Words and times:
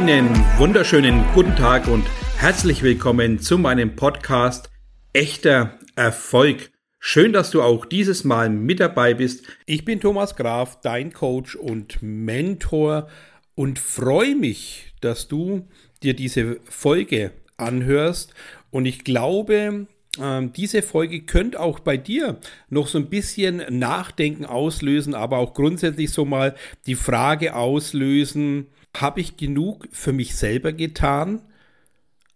Einen 0.00 0.34
wunderschönen 0.56 1.22
guten 1.34 1.54
Tag 1.56 1.86
und 1.86 2.06
herzlich 2.38 2.82
willkommen 2.82 3.38
zu 3.38 3.58
meinem 3.58 3.96
Podcast 3.96 4.70
Echter 5.12 5.78
Erfolg. 5.94 6.70
Schön, 6.98 7.34
dass 7.34 7.50
du 7.50 7.60
auch 7.60 7.84
dieses 7.84 8.24
Mal 8.24 8.48
mit 8.48 8.80
dabei 8.80 9.12
bist. 9.12 9.44
Ich 9.66 9.84
bin 9.84 10.00
Thomas 10.00 10.36
Graf, 10.36 10.80
dein 10.80 11.12
Coach 11.12 11.54
und 11.54 11.98
Mentor 12.00 13.08
und 13.54 13.78
freue 13.78 14.34
mich, 14.36 14.94
dass 15.02 15.28
du 15.28 15.68
dir 16.02 16.14
diese 16.14 16.60
Folge 16.64 17.32
anhörst. 17.58 18.32
Und 18.70 18.86
ich 18.86 19.04
glaube, 19.04 19.86
ähm, 20.20 20.52
diese 20.52 20.82
Folge 20.82 21.22
könnte 21.22 21.60
auch 21.60 21.80
bei 21.80 21.96
dir 21.96 22.38
noch 22.68 22.88
so 22.88 22.98
ein 22.98 23.08
bisschen 23.08 23.62
Nachdenken 23.78 24.44
auslösen, 24.44 25.14
aber 25.14 25.38
auch 25.38 25.54
grundsätzlich 25.54 26.10
so 26.10 26.24
mal 26.24 26.54
die 26.86 26.94
Frage 26.94 27.54
auslösen, 27.54 28.66
habe 28.96 29.20
ich 29.20 29.36
genug 29.36 29.88
für 29.92 30.12
mich 30.12 30.34
selber 30.36 30.72
getan? 30.72 31.42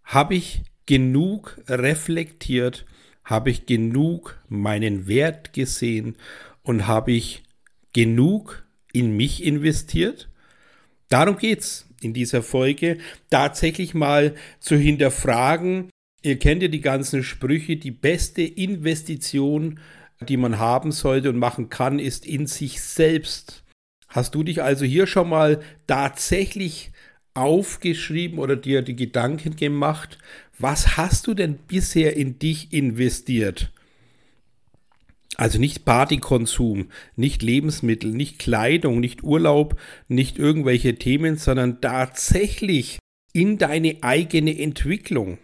Habe 0.05 0.35
ich 0.35 0.63
genug 0.87 1.59
reflektiert? 1.69 2.85
Habe 3.25 3.51
ich 3.51 3.67
genug 3.67 4.39
meinen 4.49 5.07
Wert 5.07 5.53
gesehen? 5.53 6.17
Und 6.63 6.87
habe 6.87 7.13
ich 7.13 7.43
genug 7.93 8.65
in 8.93 9.17
mich 9.17 9.45
investiert? 9.45 10.29
Darum 11.09 11.37
geht 11.37 11.61
es 11.61 11.87
in 12.01 12.13
dieser 12.13 12.43
Folge, 12.43 12.99
tatsächlich 13.31 13.95
mal 13.95 14.35
zu 14.61 14.77
hinterfragen. 14.77 15.91
Ihr 16.25 16.39
kennt 16.39 16.63
ja 16.63 16.69
die 16.69 16.81
ganzen 16.81 17.23
Sprüche, 17.23 17.77
die 17.77 17.91
beste 17.91 18.41
Investition, 18.41 19.79
die 20.27 20.39
man 20.39 20.59
haben 20.59 20.91
sollte 20.91 21.29
und 21.29 21.37
machen 21.37 21.69
kann, 21.69 21.99
ist 21.99 22.25
in 22.25 22.47
sich 22.47 22.81
selbst. 22.81 23.63
Hast 24.09 24.35
du 24.35 24.43
dich 24.43 24.63
also 24.63 24.87
hier 24.87 25.07
schon 25.07 25.29
mal 25.29 25.61
tatsächlich 25.87 26.93
aufgeschrieben 27.35 28.39
oder 28.39 28.57
dir 28.57 28.81
die 28.81 28.97
Gedanken 28.97 29.57
gemacht, 29.57 30.17
was 30.59 30.97
hast 30.97 31.27
du 31.27 31.35
denn 31.35 31.59
bisher 31.59 32.17
in 32.17 32.39
dich 32.39 32.73
investiert? 32.73 33.71
Also 35.37 35.59
nicht 35.59 35.85
Partykonsum, 35.85 36.89
nicht 37.17 37.43
Lebensmittel, 37.43 38.13
nicht 38.13 38.39
Kleidung, 38.39 38.99
nicht 38.99 39.25
Urlaub, 39.25 39.79
nicht 40.09 40.39
irgendwelche 40.39 40.95
Themen, 40.95 41.37
sondern 41.37 41.83
tatsächlich 41.83 42.99
in 43.35 43.59
deine 43.59 43.99
eigene 44.01 44.59
Entwicklung, 44.59 45.37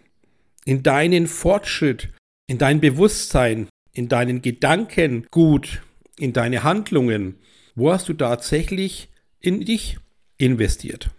in 0.65 0.83
deinen 0.83 1.27
Fortschritt, 1.27 2.09
in 2.47 2.57
dein 2.57 2.79
Bewusstsein, 2.79 3.67
in 3.93 4.07
deinen 4.07 4.41
Gedanken 4.41 5.27
gut, 5.31 5.81
in 6.17 6.33
deine 6.33 6.63
Handlungen. 6.63 7.35
Wo 7.75 7.91
hast 7.91 8.09
du 8.09 8.13
tatsächlich 8.13 9.09
in 9.39 9.61
dich 9.65 9.97
investiert? 10.37 11.09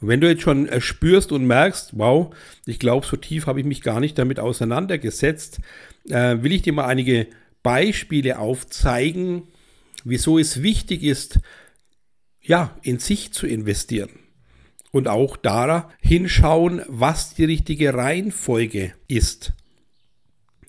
Und 0.00 0.08
wenn 0.08 0.20
du 0.20 0.28
jetzt 0.28 0.42
schon 0.42 0.66
äh, 0.68 0.80
spürst 0.80 1.30
und 1.30 1.46
merkst, 1.46 1.98
wow, 1.98 2.34
ich 2.66 2.78
glaube, 2.78 3.06
so 3.06 3.16
tief 3.16 3.46
habe 3.46 3.60
ich 3.60 3.66
mich 3.66 3.82
gar 3.82 4.00
nicht 4.00 4.18
damit 4.18 4.40
auseinandergesetzt, 4.40 5.60
äh, 6.08 6.38
will 6.40 6.52
ich 6.52 6.62
dir 6.62 6.72
mal 6.72 6.86
einige 6.86 7.26
Beispiele 7.62 8.38
aufzeigen, 8.38 9.42
wieso 10.04 10.38
es 10.38 10.62
wichtig 10.62 11.02
ist, 11.02 11.40
ja, 12.40 12.74
in 12.82 12.98
sich 12.98 13.32
zu 13.32 13.46
investieren. 13.46 14.10
Und 14.92 15.08
auch 15.08 15.36
da 15.36 15.90
hinschauen, 16.00 16.82
was 16.88 17.34
die 17.34 17.44
richtige 17.44 17.94
Reihenfolge 17.94 18.92
ist. 19.08 19.52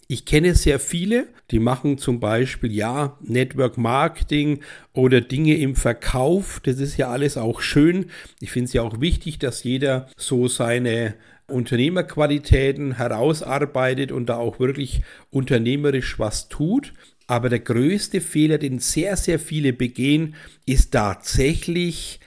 Ich 0.07 0.25
kenne 0.25 0.55
sehr 0.55 0.79
viele, 0.79 1.27
die 1.51 1.59
machen 1.59 1.97
zum 1.97 2.19
Beispiel 2.19 2.71
ja 2.71 3.17
Network 3.21 3.77
Marketing 3.77 4.59
oder 4.93 5.21
Dinge 5.21 5.55
im 5.55 5.75
Verkauf. 5.75 6.59
Das 6.63 6.79
ist 6.79 6.97
ja 6.97 7.09
alles 7.09 7.37
auch 7.37 7.61
schön. 7.61 8.07
Ich 8.41 8.51
finde 8.51 8.65
es 8.65 8.73
ja 8.73 8.81
auch 8.81 8.99
wichtig, 8.99 9.39
dass 9.39 9.63
jeder 9.63 10.09
so 10.17 10.49
seine 10.49 11.15
Unternehmerqualitäten 11.47 12.97
herausarbeitet 12.97 14.11
und 14.11 14.27
da 14.27 14.35
auch 14.37 14.59
wirklich 14.59 15.01
unternehmerisch 15.29 16.19
was 16.19 16.49
tut. 16.49 16.93
Aber 17.27 17.47
der 17.47 17.59
größte 17.59 18.19
Fehler, 18.19 18.57
den 18.57 18.79
sehr, 18.79 19.15
sehr 19.15 19.39
viele 19.39 19.71
begehen, 19.71 20.35
ist 20.65 20.91
tatsächlich, 20.91 22.19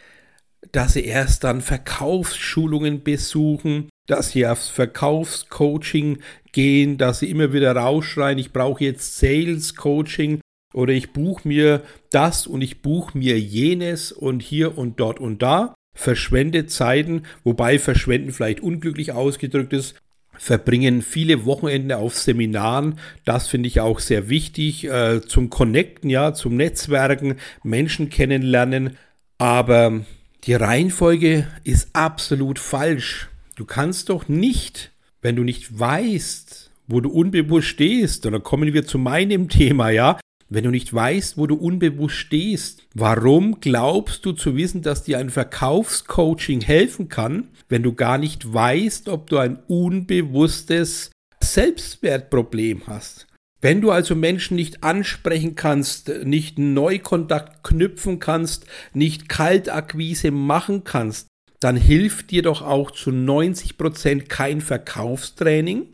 dass 0.72 0.94
sie 0.94 1.04
erst 1.04 1.44
dann 1.44 1.60
Verkaufsschulungen 1.60 3.02
besuchen, 3.02 3.88
dass 4.06 4.30
sie 4.30 4.46
aufs 4.46 4.68
Verkaufscoaching 4.68 6.18
gehen, 6.52 6.98
dass 6.98 7.20
sie 7.20 7.30
immer 7.30 7.52
wieder 7.52 7.74
rausschreien, 7.74 8.38
ich 8.38 8.52
brauche 8.52 8.84
jetzt 8.84 9.18
Sales 9.18 9.74
Coaching 9.74 10.40
oder 10.72 10.92
ich 10.92 11.12
buche 11.12 11.46
mir 11.46 11.82
das 12.10 12.46
und 12.46 12.62
ich 12.62 12.82
buche 12.82 13.16
mir 13.16 13.38
jenes 13.38 14.12
und 14.12 14.42
hier 14.42 14.76
und 14.76 15.00
dort 15.00 15.20
und 15.20 15.42
da. 15.42 15.74
Verschwendet 15.96 16.70
Zeiten, 16.72 17.22
wobei 17.44 17.78
verschwenden 17.78 18.32
vielleicht 18.32 18.60
unglücklich 18.60 19.12
ausgedrückt 19.12 19.72
ist, 19.72 19.94
verbringen 20.36 21.02
viele 21.02 21.44
Wochenende 21.44 21.98
auf 21.98 22.18
Seminaren. 22.18 22.98
Das 23.24 23.46
finde 23.46 23.68
ich 23.68 23.80
auch 23.80 24.00
sehr 24.00 24.28
wichtig 24.28 24.88
äh, 24.88 25.20
zum 25.22 25.50
Connecten, 25.50 26.10
ja, 26.10 26.34
zum 26.34 26.56
Netzwerken, 26.56 27.36
Menschen 27.62 28.10
kennenlernen. 28.10 28.96
Aber 29.38 30.04
die 30.46 30.54
Reihenfolge 30.54 31.46
ist 31.64 31.88
absolut 31.94 32.58
falsch. 32.58 33.28
Du 33.56 33.64
kannst 33.64 34.10
doch 34.10 34.28
nicht, 34.28 34.92
wenn 35.22 35.36
du 35.36 35.42
nicht 35.42 35.78
weißt, 35.78 36.70
wo 36.86 37.00
du 37.00 37.08
unbewusst 37.10 37.68
stehst, 37.68 38.26
dann 38.26 38.42
kommen 38.42 38.74
wir 38.74 38.86
zu 38.86 38.98
meinem 38.98 39.48
Thema, 39.48 39.90
ja, 39.90 40.18
wenn 40.50 40.64
du 40.64 40.70
nicht 40.70 40.92
weißt, 40.92 41.38
wo 41.38 41.46
du 41.46 41.54
unbewusst 41.54 42.16
stehst, 42.16 42.82
warum 42.94 43.60
glaubst 43.60 44.26
du 44.26 44.32
zu 44.32 44.54
wissen, 44.56 44.82
dass 44.82 45.02
dir 45.02 45.18
ein 45.18 45.30
Verkaufscoaching 45.30 46.60
helfen 46.60 47.08
kann, 47.08 47.48
wenn 47.70 47.82
du 47.82 47.94
gar 47.94 48.18
nicht 48.18 48.52
weißt, 48.52 49.08
ob 49.08 49.30
du 49.30 49.38
ein 49.38 49.58
unbewusstes 49.66 51.10
Selbstwertproblem 51.40 52.82
hast? 52.86 53.26
Wenn 53.64 53.80
du 53.80 53.90
also 53.90 54.14
Menschen 54.14 54.56
nicht 54.56 54.84
ansprechen 54.84 55.54
kannst, 55.54 56.10
nicht 56.22 56.58
Neukontakt 56.58 57.64
knüpfen 57.64 58.18
kannst, 58.18 58.66
nicht 58.92 59.30
Kaltakquise 59.30 60.30
machen 60.30 60.84
kannst, 60.84 61.28
dann 61.60 61.74
hilft 61.74 62.30
dir 62.30 62.42
doch 62.42 62.60
auch 62.60 62.90
zu 62.90 63.10
90 63.10 63.78
Prozent 63.78 64.28
kein 64.28 64.60
Verkaufstraining, 64.60 65.86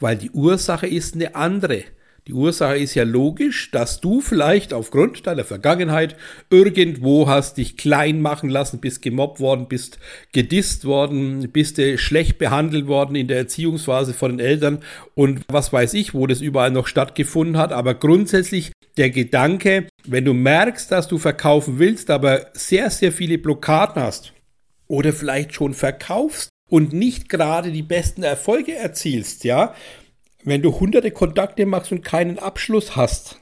weil 0.00 0.16
die 0.16 0.32
Ursache 0.32 0.88
ist 0.88 1.14
eine 1.14 1.36
andere. 1.36 1.84
Die 2.28 2.34
Ursache 2.34 2.78
ist 2.78 2.94
ja 2.94 3.02
logisch, 3.02 3.72
dass 3.72 4.00
du 4.00 4.20
vielleicht 4.20 4.72
aufgrund 4.72 5.26
deiner 5.26 5.42
Vergangenheit 5.42 6.14
irgendwo 6.50 7.26
hast 7.26 7.56
dich 7.56 7.76
klein 7.76 8.20
machen 8.20 8.48
lassen, 8.48 8.78
bist 8.78 9.02
gemobbt 9.02 9.40
worden, 9.40 9.66
bist 9.66 9.98
gedisst 10.30 10.84
worden, 10.84 11.50
bist 11.50 11.78
du 11.78 11.98
schlecht 11.98 12.38
behandelt 12.38 12.86
worden 12.86 13.16
in 13.16 13.26
der 13.26 13.38
Erziehungsphase 13.38 14.14
von 14.14 14.36
den 14.36 14.46
Eltern 14.46 14.84
und 15.14 15.42
was 15.48 15.72
weiß 15.72 15.94
ich, 15.94 16.14
wo 16.14 16.28
das 16.28 16.40
überall 16.40 16.70
noch 16.70 16.86
stattgefunden 16.86 17.58
hat. 17.58 17.72
Aber 17.72 17.94
grundsätzlich 17.94 18.70
der 18.96 19.10
Gedanke, 19.10 19.88
wenn 20.06 20.24
du 20.24 20.32
merkst, 20.32 20.92
dass 20.92 21.08
du 21.08 21.18
verkaufen 21.18 21.80
willst, 21.80 22.08
aber 22.08 22.46
sehr, 22.52 22.88
sehr 22.90 23.10
viele 23.10 23.38
Blockaden 23.38 24.00
hast 24.00 24.32
oder 24.86 25.12
vielleicht 25.12 25.54
schon 25.54 25.74
verkaufst 25.74 26.50
und 26.70 26.92
nicht 26.92 27.28
gerade 27.28 27.72
die 27.72 27.82
besten 27.82 28.22
Erfolge 28.22 28.76
erzielst, 28.76 29.42
ja, 29.42 29.74
wenn 30.44 30.62
du 30.62 30.78
hunderte 30.78 31.10
Kontakte 31.10 31.66
machst 31.66 31.92
und 31.92 32.04
keinen 32.04 32.38
Abschluss 32.38 32.96
hast, 32.96 33.38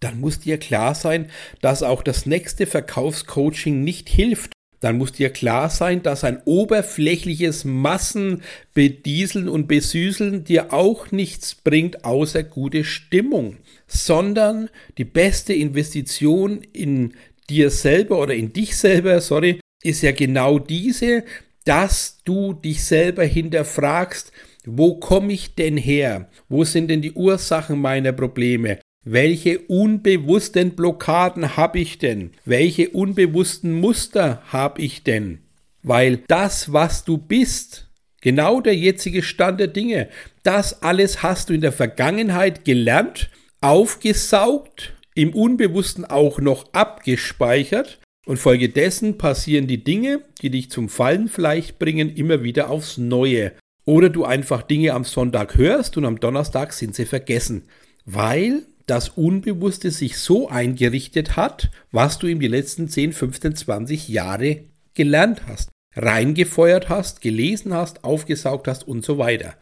dann 0.00 0.20
muss 0.20 0.40
dir 0.40 0.58
klar 0.58 0.94
sein, 0.94 1.30
dass 1.62 1.82
auch 1.82 2.02
das 2.02 2.26
nächste 2.26 2.66
Verkaufscoaching 2.66 3.82
nicht 3.82 4.08
hilft. 4.08 4.52
Dann 4.80 4.98
muss 4.98 5.12
dir 5.12 5.30
klar 5.30 5.70
sein, 5.70 6.02
dass 6.02 6.22
ein 6.22 6.42
oberflächliches 6.44 7.64
Massenbedieseln 7.64 9.48
und 9.48 9.68
Besüßeln 9.68 10.44
dir 10.44 10.72
auch 10.74 11.10
nichts 11.12 11.54
bringt, 11.54 12.04
außer 12.04 12.42
gute 12.44 12.84
Stimmung, 12.84 13.56
sondern 13.86 14.68
die 14.98 15.04
beste 15.04 15.54
Investition 15.54 16.60
in 16.74 17.14
dir 17.48 17.70
selber 17.70 18.18
oder 18.18 18.34
in 18.34 18.52
dich 18.52 18.76
selber, 18.76 19.20
sorry, 19.22 19.60
ist 19.82 20.02
ja 20.02 20.12
genau 20.12 20.58
diese, 20.58 21.24
dass 21.64 22.18
du 22.24 22.52
dich 22.52 22.84
selber 22.84 23.24
hinterfragst, 23.24 24.30
wo 24.66 24.96
komme 24.98 25.32
ich 25.32 25.54
denn 25.54 25.76
her? 25.76 26.28
Wo 26.48 26.64
sind 26.64 26.88
denn 26.88 27.00
die 27.00 27.12
Ursachen 27.12 27.80
meiner 27.80 28.12
Probleme? 28.12 28.78
Welche 29.04 29.60
unbewussten 29.60 30.72
Blockaden 30.72 31.56
habe 31.56 31.78
ich 31.78 31.98
denn? 31.98 32.32
Welche 32.44 32.90
unbewussten 32.90 33.72
Muster 33.72 34.42
habe 34.48 34.82
ich 34.82 35.04
denn? 35.04 35.38
Weil 35.84 36.18
das, 36.26 36.72
was 36.72 37.04
du 37.04 37.16
bist, 37.16 37.88
genau 38.20 38.60
der 38.60 38.74
jetzige 38.74 39.22
Stand 39.22 39.60
der 39.60 39.68
Dinge, 39.68 40.08
das 40.42 40.82
alles 40.82 41.22
hast 41.22 41.48
du 41.48 41.54
in 41.54 41.60
der 41.60 41.70
Vergangenheit 41.70 42.64
gelernt, 42.64 43.30
aufgesaugt, 43.60 44.94
im 45.14 45.32
Unbewussten 45.32 46.04
auch 46.04 46.40
noch 46.40 46.72
abgespeichert 46.72 48.00
und 48.26 48.38
folgedessen 48.38 49.16
passieren 49.16 49.68
die 49.68 49.84
Dinge, 49.84 50.22
die 50.42 50.50
dich 50.50 50.70
zum 50.70 50.88
Fallen 50.88 51.28
vielleicht 51.28 51.78
bringen, 51.78 52.14
immer 52.14 52.42
wieder 52.42 52.70
aufs 52.70 52.98
Neue. 52.98 53.52
Oder 53.86 54.10
du 54.10 54.24
einfach 54.24 54.62
Dinge 54.62 54.92
am 54.92 55.04
Sonntag 55.04 55.56
hörst 55.56 55.96
und 55.96 56.04
am 56.04 56.20
Donnerstag 56.20 56.72
sind 56.72 56.94
sie 56.94 57.06
vergessen, 57.06 57.62
weil 58.04 58.66
das 58.86 59.10
Unbewusste 59.10 59.90
sich 59.92 60.18
so 60.18 60.48
eingerichtet 60.48 61.36
hat, 61.36 61.70
was 61.92 62.18
du 62.18 62.26
in 62.26 62.40
die 62.40 62.48
letzten 62.48 62.88
10, 62.88 63.12
15, 63.12 63.56
20 63.56 64.08
Jahre 64.08 64.64
gelernt 64.94 65.42
hast. 65.46 65.70
reingefeuert 65.98 66.90
hast, 66.90 67.22
gelesen 67.22 67.72
hast, 67.72 68.04
aufgesaugt 68.04 68.68
hast 68.68 68.86
und 68.86 69.02
so 69.02 69.16
weiter. 69.16 69.54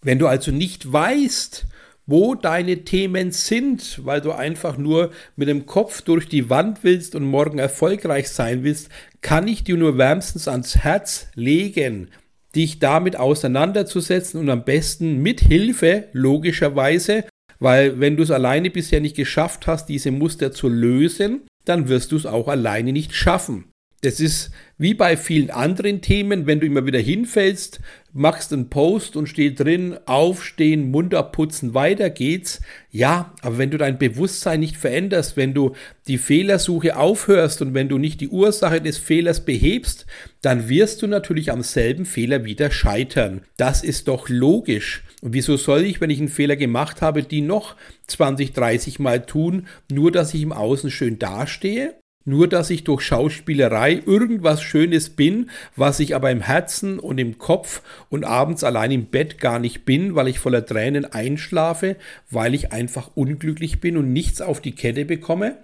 Wenn 0.00 0.18
du 0.18 0.26
also 0.26 0.50
nicht 0.50 0.90
weißt, 0.90 1.66
wo 2.06 2.34
deine 2.34 2.84
Themen 2.84 3.30
sind, 3.30 4.00
weil 4.02 4.22
du 4.22 4.32
einfach 4.32 4.78
nur 4.78 5.10
mit 5.36 5.48
dem 5.48 5.66
Kopf 5.66 6.00
durch 6.00 6.28
die 6.28 6.48
Wand 6.48 6.82
willst 6.82 7.14
und 7.14 7.24
morgen 7.24 7.58
erfolgreich 7.58 8.30
sein 8.30 8.64
willst, 8.64 8.88
kann 9.20 9.46
ich 9.46 9.64
dir 9.64 9.76
nur 9.76 9.98
wärmstens 9.98 10.48
ans 10.48 10.76
Herz 10.78 11.26
legen, 11.34 12.08
dich 12.54 12.78
damit 12.78 13.16
auseinanderzusetzen 13.16 14.40
und 14.40 14.50
am 14.50 14.64
besten 14.64 15.22
mit 15.22 15.40
Hilfe, 15.40 16.08
logischerweise, 16.12 17.24
weil 17.58 18.00
wenn 18.00 18.16
du 18.16 18.22
es 18.22 18.30
alleine 18.30 18.70
bisher 18.70 19.00
nicht 19.00 19.16
geschafft 19.16 19.66
hast, 19.66 19.86
diese 19.86 20.10
Muster 20.10 20.52
zu 20.52 20.68
lösen, 20.68 21.42
dann 21.64 21.88
wirst 21.88 22.12
du 22.12 22.16
es 22.16 22.26
auch 22.26 22.48
alleine 22.48 22.92
nicht 22.92 23.14
schaffen. 23.14 23.64
Das 24.02 24.18
ist 24.18 24.50
wie 24.78 24.94
bei 24.94 25.16
vielen 25.16 25.50
anderen 25.50 26.00
Themen, 26.00 26.46
wenn 26.46 26.58
du 26.58 26.66
immer 26.66 26.84
wieder 26.86 26.98
hinfällst, 26.98 27.80
machst 28.12 28.52
einen 28.52 28.68
Post 28.68 29.16
und 29.16 29.26
steht 29.26 29.60
drin, 29.60 29.96
aufstehen, 30.06 30.90
Mund 30.90 31.14
abputzen, 31.14 31.74
weiter 31.74 32.10
geht's. 32.10 32.60
Ja, 32.90 33.32
aber 33.40 33.58
wenn 33.58 33.70
du 33.70 33.78
dein 33.78 33.98
Bewusstsein 33.98 34.60
nicht 34.60 34.76
veränderst, 34.76 35.36
wenn 35.36 35.54
du 35.54 35.74
die 36.06 36.18
Fehlersuche 36.18 36.96
aufhörst 36.96 37.62
und 37.62 37.74
wenn 37.74 37.88
du 37.88 37.98
nicht 37.98 38.20
die 38.20 38.28
Ursache 38.28 38.80
des 38.80 38.98
Fehlers 38.98 39.44
behebst, 39.44 40.06
dann 40.42 40.68
wirst 40.68 41.02
du 41.02 41.06
natürlich 41.06 41.50
am 41.50 41.62
selben 41.62 42.04
Fehler 42.04 42.44
wieder 42.44 42.70
scheitern. 42.70 43.42
Das 43.56 43.82
ist 43.82 44.08
doch 44.08 44.28
logisch. 44.28 45.04
Und 45.22 45.32
wieso 45.32 45.56
soll 45.56 45.84
ich, 45.84 46.00
wenn 46.00 46.10
ich 46.10 46.18
einen 46.18 46.28
Fehler 46.28 46.56
gemacht 46.56 47.00
habe, 47.00 47.22
die 47.22 47.40
noch 47.40 47.76
20, 48.08 48.52
30 48.52 48.98
Mal 48.98 49.24
tun, 49.24 49.68
nur 49.90 50.10
dass 50.10 50.34
ich 50.34 50.42
im 50.42 50.52
Außen 50.52 50.90
schön 50.90 51.18
dastehe? 51.18 51.94
Nur 52.24 52.46
dass 52.46 52.70
ich 52.70 52.84
durch 52.84 53.02
Schauspielerei 53.02 54.00
irgendwas 54.06 54.62
Schönes 54.62 55.10
bin, 55.10 55.50
was 55.74 55.98
ich 55.98 56.14
aber 56.14 56.30
im 56.30 56.40
Herzen 56.40 57.00
und 57.00 57.18
im 57.18 57.38
Kopf 57.38 57.82
und 58.10 58.24
abends 58.24 58.62
allein 58.62 58.92
im 58.92 59.06
Bett 59.06 59.38
gar 59.38 59.58
nicht 59.58 59.84
bin, 59.84 60.14
weil 60.14 60.28
ich 60.28 60.38
voller 60.38 60.64
Tränen 60.64 61.04
einschlafe, 61.04 61.96
weil 62.30 62.54
ich 62.54 62.72
einfach 62.72 63.10
unglücklich 63.14 63.80
bin 63.80 63.96
und 63.96 64.12
nichts 64.12 64.40
auf 64.40 64.60
die 64.60 64.74
Kette 64.74 65.04
bekomme, 65.04 65.56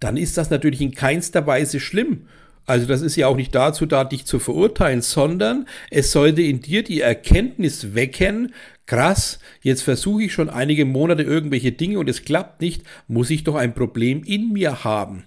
dann 0.00 0.16
ist 0.16 0.38
das 0.38 0.50
natürlich 0.50 0.80
in 0.80 0.94
keinster 0.94 1.46
Weise 1.46 1.78
schlimm. 1.78 2.26
Also 2.64 2.86
das 2.86 3.02
ist 3.02 3.16
ja 3.16 3.28
auch 3.28 3.36
nicht 3.36 3.54
dazu 3.54 3.86
da, 3.86 4.02
dich 4.04 4.24
zu 4.24 4.38
verurteilen, 4.38 5.02
sondern 5.02 5.66
es 5.90 6.10
sollte 6.10 6.42
in 6.42 6.60
dir 6.60 6.82
die 6.82 7.00
Erkenntnis 7.00 7.94
wecken, 7.94 8.54
krass, 8.86 9.38
jetzt 9.62 9.82
versuche 9.82 10.24
ich 10.24 10.32
schon 10.32 10.48
einige 10.48 10.84
Monate 10.84 11.22
irgendwelche 11.22 11.72
Dinge 11.72 11.98
und 11.98 12.08
es 12.08 12.24
klappt 12.24 12.60
nicht, 12.60 12.82
muss 13.08 13.30
ich 13.30 13.44
doch 13.44 13.54
ein 13.54 13.74
Problem 13.74 14.22
in 14.24 14.52
mir 14.52 14.84
haben 14.84 15.24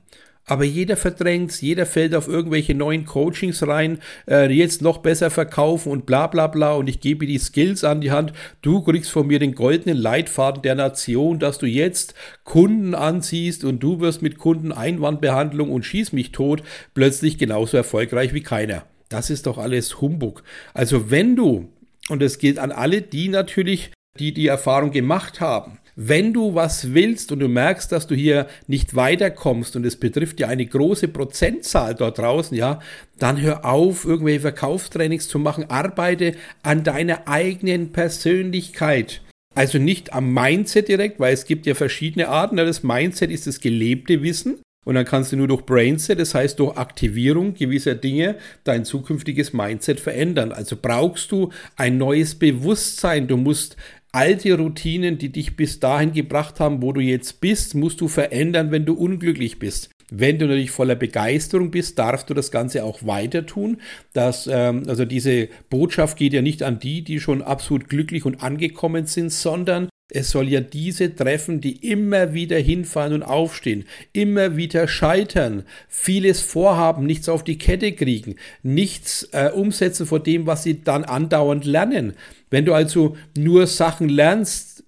aber 0.49 0.63
jeder 0.63 0.97
verdrängt 0.97 1.61
jeder 1.61 1.85
fällt 1.85 2.15
auf 2.15 2.27
irgendwelche 2.27 2.73
neuen 2.73 3.05
Coachings 3.05 3.65
rein, 3.67 3.99
äh, 4.27 4.51
jetzt 4.51 4.81
noch 4.81 4.97
besser 4.97 5.29
verkaufen 5.29 5.91
und 5.91 6.07
bla 6.07 6.25
bla 6.25 6.47
bla 6.47 6.73
und 6.73 6.89
ich 6.89 6.99
gebe 6.99 7.27
die 7.27 7.37
Skills 7.37 7.83
an 7.83 8.01
die 8.01 8.11
Hand. 8.11 8.33
Du 8.63 8.81
kriegst 8.81 9.11
von 9.11 9.27
mir 9.27 9.37
den 9.37 9.53
goldenen 9.53 9.97
Leitfaden 9.97 10.63
der 10.63 10.73
Nation, 10.73 11.37
dass 11.37 11.59
du 11.59 11.67
jetzt 11.67 12.15
Kunden 12.43 12.95
anziehst 12.95 13.63
und 13.63 13.79
du 13.79 13.99
wirst 13.99 14.23
mit 14.23 14.39
Kunden 14.39 14.71
Einwandbehandlung 14.71 15.71
und 15.71 15.85
schieß 15.85 16.13
mich 16.13 16.31
tot 16.31 16.63
plötzlich 16.95 17.37
genauso 17.37 17.77
erfolgreich 17.77 18.33
wie 18.33 18.41
keiner. 18.41 18.85
Das 19.07 19.29
ist 19.29 19.45
doch 19.45 19.59
alles 19.59 20.01
Humbug. 20.01 20.43
Also 20.73 21.11
wenn 21.11 21.35
du, 21.35 21.69
und 22.09 22.23
es 22.23 22.39
gilt 22.39 22.57
an 22.57 22.71
alle, 22.71 23.03
die 23.03 23.29
natürlich, 23.29 23.91
die 24.17 24.33
die 24.33 24.47
Erfahrung 24.47 24.89
gemacht 24.89 25.41
haben, 25.41 25.77
wenn 26.01 26.31
du 26.31 26.55
was 26.55 26.93
willst 26.93 27.33
und 27.33 27.39
du 27.39 27.49
merkst, 27.49 27.91
dass 27.91 28.07
du 28.07 28.15
hier 28.15 28.47
nicht 28.67 28.95
weiterkommst 28.95 29.75
und 29.75 29.85
es 29.85 29.97
betrifft 29.97 30.39
ja 30.39 30.47
eine 30.47 30.65
große 30.65 31.09
Prozentzahl 31.09 31.93
dort 31.93 32.19
draußen, 32.19 32.55
ja, 32.55 32.79
dann 33.17 33.41
hör 33.41 33.65
auf, 33.65 34.05
irgendwelche 34.05 34.39
Verkaufstrainings 34.39 35.27
zu 35.27 35.39
machen, 35.39 35.69
arbeite 35.69 36.35
an 36.63 36.85
deiner 36.85 37.27
eigenen 37.27 37.91
Persönlichkeit. 37.91 39.21
Also 39.55 39.77
nicht 39.77 40.13
am 40.13 40.33
Mindset 40.33 40.87
direkt, 40.87 41.19
weil 41.19 41.33
es 41.33 41.43
gibt 41.43 41.65
ja 41.65 41.75
verschiedene 41.75 42.29
Arten. 42.29 42.55
Das 42.55 42.81
Mindset 42.81 43.29
ist 43.29 43.45
das 43.45 43.59
gelebte 43.59 44.23
Wissen. 44.23 44.59
Und 44.85 44.95
dann 44.95 45.05
kannst 45.05 45.33
du 45.33 45.35
nur 45.35 45.49
durch 45.49 45.65
Brainset, 45.65 46.19
das 46.19 46.33
heißt 46.33 46.57
durch 46.57 46.77
Aktivierung 46.77 47.53
gewisser 47.53 47.95
Dinge, 47.95 48.37
dein 48.63 48.85
zukünftiges 48.85 49.51
Mindset 49.51 49.99
verändern. 49.99 50.53
Also 50.53 50.77
brauchst 50.81 51.31
du 51.33 51.51
ein 51.75 51.97
neues 51.97 52.35
Bewusstsein. 52.35 53.27
Du 53.27 53.35
musst 53.35 53.75
alte 54.11 54.57
Routinen, 54.57 55.17
die 55.17 55.29
dich 55.29 55.55
bis 55.55 55.79
dahin 55.79 56.13
gebracht 56.13 56.59
haben, 56.59 56.81
wo 56.81 56.93
du 56.93 57.01
jetzt 57.01 57.41
bist, 57.41 57.75
musst 57.75 58.01
du 58.01 58.07
verändern, 58.07 58.71
wenn 58.71 58.85
du 58.85 58.93
unglücklich 58.93 59.59
bist. 59.59 59.89
Wenn 60.11 60.39
du 60.39 60.47
natürlich 60.47 60.71
voller 60.71 60.95
Begeisterung 60.95 61.69
bist, 61.69 61.99
darfst 61.99 62.29
du 62.29 62.33
das 62.33 62.49
Ganze 62.49 62.83
auch 62.83 63.05
weiter 63.05 63.45
tun. 63.45 63.77
Das, 64.13 64.49
ähm, 64.51 64.83
also 64.87 65.05
diese 65.05 65.49
Botschaft 65.69 66.17
geht 66.17 66.33
ja 66.33 66.41
nicht 66.41 66.63
an 66.63 66.79
die, 66.79 67.03
die 67.03 67.19
schon 67.19 67.43
absolut 67.43 67.89
glücklich 67.89 68.25
und 68.25 68.41
angekommen 68.41 69.05
sind, 69.05 69.31
sondern 69.31 69.88
es 70.11 70.31
soll 70.31 70.47
ja 70.49 70.59
diese 70.59 71.15
treffen, 71.15 71.61
die 71.61 71.91
immer 71.91 72.33
wieder 72.33 72.57
hinfallen 72.57 73.13
und 73.13 73.23
aufstehen, 73.23 73.85
immer 74.11 74.57
wieder 74.57 74.87
scheitern, 74.87 75.63
vieles 75.87 76.41
vorhaben, 76.41 77.05
nichts 77.05 77.29
auf 77.29 77.43
die 77.43 77.57
Kette 77.57 77.91
kriegen, 77.91 78.35
nichts 78.63 79.29
äh, 79.31 79.51
umsetzen 79.51 80.07
vor 80.07 80.19
dem, 80.19 80.47
was 80.47 80.63
sie 80.63 80.81
dann 80.81 81.03
andauernd 81.03 81.65
lernen. 81.65 82.13
Wenn 82.49 82.65
du 82.65 82.73
also 82.73 83.17
nur 83.37 83.67
Sachen 83.67 84.09
lernst 84.09 84.78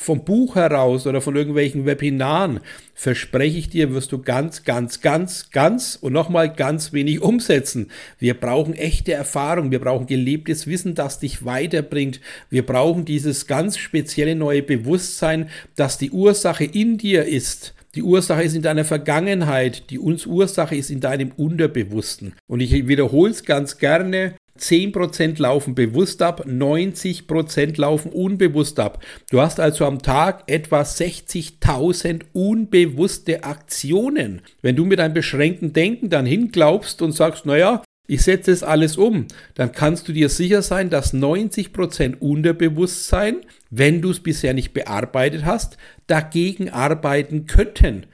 vom 0.00 0.24
Buch 0.24 0.56
heraus 0.56 1.06
oder 1.06 1.20
von 1.20 1.36
irgendwelchen 1.36 1.84
Webinaren, 1.84 2.60
verspreche 2.94 3.58
ich 3.58 3.68
dir, 3.68 3.92
wirst 3.92 4.12
du 4.12 4.22
ganz, 4.22 4.64
ganz, 4.64 5.02
ganz, 5.02 5.50
ganz 5.50 5.98
und 6.00 6.14
nochmal 6.14 6.52
ganz 6.52 6.92
wenig 6.94 7.20
umsetzen. 7.20 7.90
Wir 8.18 8.34
brauchen 8.34 8.74
echte 8.74 9.12
Erfahrung, 9.12 9.70
wir 9.70 9.78
brauchen 9.78 10.06
gelebtes 10.06 10.66
Wissen, 10.66 10.94
das 10.94 11.18
dich 11.18 11.44
weiterbringt. 11.44 12.20
Wir 12.48 12.64
brauchen 12.64 13.04
dieses 13.04 13.46
ganz 13.46 13.76
spezielle 13.76 14.34
neue 14.34 14.62
Bewusstsein, 14.62 15.50
dass 15.76 15.98
die 15.98 16.10
Ursache 16.10 16.64
in 16.64 16.96
dir 16.96 17.26
ist. 17.26 17.74
Die 17.94 18.02
Ursache 18.02 18.44
ist 18.44 18.54
in 18.54 18.62
deiner 18.62 18.84
Vergangenheit, 18.84 19.90
die 19.90 19.98
Ursache 19.98 20.76
ist 20.76 20.90
in 20.90 21.00
deinem 21.00 21.32
Unterbewussten. 21.32 22.34
Und 22.46 22.60
ich 22.60 22.86
wiederhole 22.86 23.32
es 23.32 23.44
ganz 23.44 23.78
gerne, 23.78 24.34
10% 24.60 25.40
laufen 25.40 25.74
bewusst 25.74 26.22
ab, 26.22 26.44
90% 26.46 27.80
laufen 27.80 28.12
unbewusst 28.12 28.78
ab. 28.78 29.02
Du 29.30 29.40
hast 29.40 29.60
also 29.60 29.86
am 29.86 30.02
Tag 30.02 30.44
etwa 30.46 30.82
60.000 30.82 32.22
unbewusste 32.32 33.44
Aktionen. 33.44 34.42
Wenn 34.62 34.76
du 34.76 34.84
mit 34.84 35.00
einem 35.00 35.14
beschränkten 35.14 35.72
Denken 35.72 36.10
dann 36.10 36.26
hinglaubst 36.26 37.02
und 37.02 37.12
sagst, 37.12 37.46
naja, 37.46 37.82
ich 38.06 38.22
setze 38.22 38.50
es 38.50 38.64
alles 38.64 38.96
um, 38.96 39.26
dann 39.54 39.70
kannst 39.70 40.08
du 40.08 40.12
dir 40.12 40.28
sicher 40.28 40.62
sein, 40.62 40.90
dass 40.90 41.14
90% 41.14 42.18
Unterbewusstsein, 42.18 43.36
wenn 43.70 44.02
du 44.02 44.10
es 44.10 44.18
bisher 44.18 44.52
nicht 44.52 44.72
bearbeitet 44.72 45.44
hast, 45.44 45.76
dagegen 46.08 46.70
arbeiten 46.70 47.46
könnten. 47.46 48.06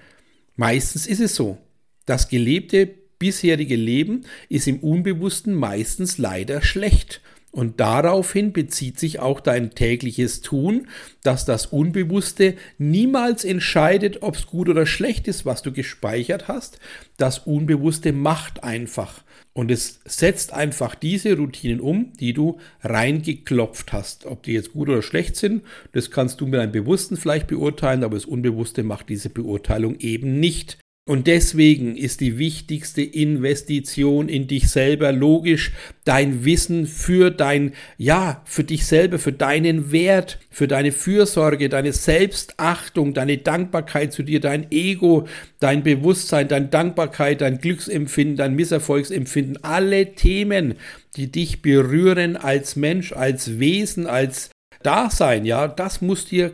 Meistens 0.55 1.07
ist 1.07 1.21
es 1.21 1.35
so. 1.35 1.57
Das 2.05 2.29
gelebte 2.29 3.06
bisherige 3.19 3.77
Leben 3.77 4.23
ist 4.49 4.69
im 4.69 4.81
Unbewussten 4.81 5.55
meistens 5.55 6.19
leider 6.19 6.63
schlecht. 6.63 7.21
Und 7.57 7.81
daraufhin 7.81 8.53
bezieht 8.53 8.99
sich 8.99 9.19
auch 9.19 9.41
dein 9.41 9.71
tägliches 9.71 10.43
Tun, 10.43 10.89
dass 11.23 11.47
das 11.47 11.65
Unbewusste 11.65 12.55
niemals 12.77 13.47
entscheidet, 13.47 14.23
ob 14.23 14.37
es 14.37 14.47
gut 14.47 14.69
oder 14.69 14.85
schlecht 14.85 15.27
ist, 15.27 15.47
was 15.47 15.63
du 15.63 15.73
gespeichert 15.73 16.49
hast. 16.49 16.79
Das 17.17 17.39
Unbewusste 17.39 18.13
macht 18.13 18.63
einfach. 18.63 19.23
Und 19.55 19.71
es 19.71 20.01
setzt 20.05 20.53
einfach 20.53 20.95
diese 20.95 21.35
Routinen 21.35 21.81
um, 21.81 22.13
die 22.21 22.35
du 22.35 22.59
reingeklopft 22.83 23.91
hast. 23.91 24.27
Ob 24.27 24.43
die 24.43 24.53
jetzt 24.53 24.75
gut 24.75 24.91
oder 24.91 25.01
schlecht 25.01 25.35
sind, 25.37 25.63
das 25.93 26.11
kannst 26.11 26.43
du 26.43 26.45
mit 26.45 26.61
deinem 26.61 26.73
Bewussten 26.73 27.17
vielleicht 27.17 27.47
beurteilen, 27.47 28.05
aber 28.05 28.17
das 28.17 28.27
Unbewusste 28.27 28.83
macht 28.83 29.09
diese 29.09 29.31
Beurteilung 29.31 29.99
eben 29.99 30.39
nicht. 30.39 30.77
Und 31.09 31.29
deswegen 31.29 31.97
ist 31.97 32.21
die 32.21 32.37
wichtigste 32.37 33.01
Investition 33.01 34.29
in 34.29 34.49
dich 34.49 34.69
selber 34.69 35.13
logisch 35.13 35.71
dein 36.05 36.45
Wissen 36.45 36.89
für 36.89 37.31
dein, 37.31 37.75
ja, 37.97 38.43
für 38.45 38.65
dich 38.65 38.87
selber, 38.87 39.21
für 39.21 39.33
deinen 39.33 39.93
Wert, 39.93 40.41
für 40.51 40.67
deine 40.67 40.91
Fürsorge, 40.91 41.69
deine 41.69 41.93
Selbstachtung, 41.93 43.15
deine 43.15 43.39
Dankbarkeit 43.39 44.13
zu 44.13 44.25
dir, 44.25 44.41
dein 44.41 44.73
Ego, 44.73 45.29
dein 45.61 45.85
Bewusstsein, 45.85 46.49
deine 46.49 46.67
Dankbarkeit, 46.67 47.41
dein 47.41 47.59
Glücksempfinden, 47.59 48.37
dein 48.37 48.57
Misserfolgsempfinden, 48.57 49.63
alle 49.63 50.17
Themen, 50.17 50.75
die 51.15 51.31
dich 51.31 51.63
berühren 51.63 52.37
als 52.37 52.75
Mensch, 52.75 53.13
als 53.13 53.61
Wesen, 53.61 54.09
als 54.09 54.51
Dasein, 54.83 55.45
ja, 55.45 55.69
das 55.69 56.01
muss 56.01 56.27
dir 56.27 56.51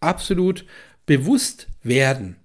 absolut 0.00 0.66
bewusst 1.06 1.68
werden. 1.82 2.36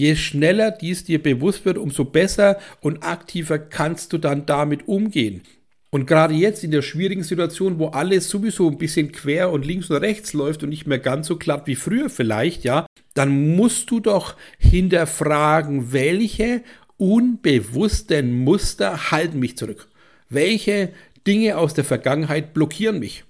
Je 0.00 0.16
schneller 0.16 0.70
dies 0.70 1.04
dir 1.04 1.22
bewusst 1.22 1.66
wird, 1.66 1.76
umso 1.76 2.06
besser 2.06 2.56
und 2.80 3.02
aktiver 3.02 3.58
kannst 3.58 4.14
du 4.14 4.16
dann 4.16 4.46
damit 4.46 4.88
umgehen. 4.88 5.42
Und 5.90 6.06
gerade 6.06 6.32
jetzt 6.32 6.64
in 6.64 6.70
der 6.70 6.80
schwierigen 6.80 7.22
Situation, 7.22 7.78
wo 7.78 7.88
alles 7.88 8.30
sowieso 8.30 8.70
ein 8.70 8.78
bisschen 8.78 9.12
quer 9.12 9.50
und 9.50 9.66
links 9.66 9.90
und 9.90 9.98
rechts 9.98 10.32
läuft 10.32 10.62
und 10.62 10.70
nicht 10.70 10.86
mehr 10.86 11.00
ganz 11.00 11.26
so 11.26 11.36
glatt 11.36 11.66
wie 11.66 11.74
früher 11.74 12.08
vielleicht, 12.08 12.64
ja, 12.64 12.86
dann 13.12 13.54
musst 13.56 13.90
du 13.90 14.00
doch 14.00 14.36
hinterfragen, 14.58 15.92
welche 15.92 16.62
unbewussten 16.96 18.42
Muster 18.42 19.10
halten 19.10 19.38
mich 19.38 19.58
zurück. 19.58 19.86
Welche 20.30 20.94
Dinge 21.26 21.58
aus 21.58 21.74
der 21.74 21.84
Vergangenheit 21.84 22.54
blockieren 22.54 23.00
mich? 23.00 23.24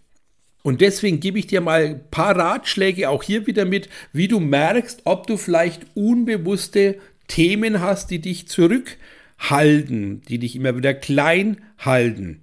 Und 0.62 0.80
deswegen 0.80 1.20
gebe 1.20 1.38
ich 1.38 1.46
dir 1.46 1.60
mal 1.60 1.84
ein 1.84 2.10
paar 2.10 2.36
Ratschläge 2.36 3.08
auch 3.08 3.22
hier 3.22 3.46
wieder 3.46 3.64
mit, 3.64 3.88
wie 4.12 4.28
du 4.28 4.40
merkst, 4.40 5.02
ob 5.04 5.26
du 5.26 5.36
vielleicht 5.36 5.86
unbewusste 5.94 6.98
Themen 7.28 7.80
hast, 7.80 8.10
die 8.10 8.18
dich 8.18 8.48
zurückhalten, 8.48 10.22
die 10.28 10.38
dich 10.38 10.56
immer 10.56 10.76
wieder 10.76 10.92
klein 10.92 11.62
halten. 11.78 12.42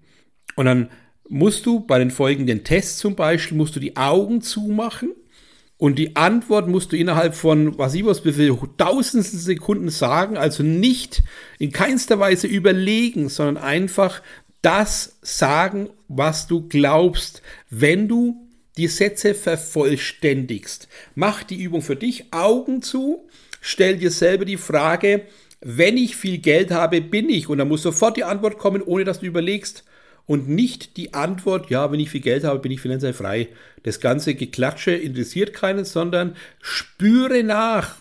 Und 0.56 0.66
dann 0.66 0.90
musst 1.30 1.66
du 1.66 1.82
bei 1.82 2.00
den 2.00 2.12
folgenden 2.12 2.64
Tests 2.64 2.98
zum 2.98 3.16
Beispiel, 3.16 3.58
musst 3.58 3.76
du 3.76 3.80
die 3.80 3.98
Augen 3.98 4.42
zumachen 4.42 5.14
und 5.78 6.00
die 6.00 6.16
Antwort 6.16 6.68
musst 6.68 6.92
du 6.92 6.98
innerhalb 6.98 7.36
von, 7.36 7.78
was 7.78 7.94
ich 7.94 8.06
was, 8.06 8.26
wie 8.26 8.34
viel 8.34 8.58
tausendsten 8.78 9.40
Sekunden 9.40 9.90
sagen, 9.90 10.38
also 10.38 10.64
nicht 10.64 11.22
in 11.60 11.72
keinster 11.72 12.20
Weise 12.20 12.48
überlegen, 12.48 13.30
sondern 13.30 13.64
einfach 13.64 14.24
das 14.64 15.18
sagen, 15.22 15.90
was 16.08 16.48
du 16.48 16.68
glaubst, 16.68 17.44
wenn 17.70 18.08
du 18.08 18.48
die 18.78 18.88
Sätze 18.88 19.34
vervollständigst. 19.34 20.88
Mach 21.16 21.44
die 21.44 21.62
Übung 21.62 21.82
für 21.82 21.96
dich, 21.96 22.32
Augen 22.32 22.82
zu, 22.82 23.28
stell 23.60 23.98
dir 23.98 24.12
selber 24.12 24.46
die 24.46 24.58
Frage, 24.58 25.24
wenn 25.62 25.98
ich 25.98 26.16
viel 26.16 26.38
Geld 26.38 26.72
habe, 26.72 27.02
bin 27.02 27.30
ich. 27.30 27.50
Und 27.50 27.58
dann 27.58 27.68
muss 27.68 27.82
sofort 27.82 28.18
die 28.18 28.24
Antwort 28.24 28.60
kommen, 28.60 28.82
ohne 28.82 29.04
dass 29.04 29.20
du 29.20 29.26
überlegst. 29.26 29.84
Und 30.28 30.50
nicht 30.50 30.98
die 30.98 31.14
Antwort, 31.14 31.70
ja, 31.70 31.92
wenn 31.92 32.00
ich 32.00 32.10
viel 32.10 32.22
Geld 32.22 32.44
habe, 32.44 32.60
bin 32.60 32.72
ich 32.72 32.82
finanziell 32.82 33.14
frei. 33.14 33.48
Das 33.84 34.00
ganze 34.02 34.36
Geklatsche 34.36 34.92
interessiert 34.92 35.54
keinen, 35.54 35.86
sondern 35.86 36.36
spüre 36.62 37.44
nach. 37.44 37.96